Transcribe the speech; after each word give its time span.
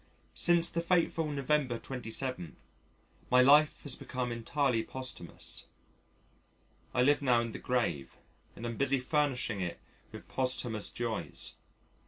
Since 0.33 0.69
the 0.69 0.81
fateful 0.81 1.29
Nov. 1.29 1.45
27th, 1.45 2.55
my 3.29 3.39
life 3.43 3.83
has 3.83 3.93
become 3.93 4.31
entirely 4.31 4.81
posthumous. 4.81 5.65
I 6.91 7.03
live 7.03 7.21
now 7.21 7.39
in 7.41 7.51
the 7.51 7.59
grave 7.59 8.17
and 8.55 8.65
am 8.65 8.77
busy 8.77 8.99
furnishing 8.99 9.61
it 9.61 9.79
with 10.11 10.27
posthumous 10.27 10.89
joys. 10.89 11.53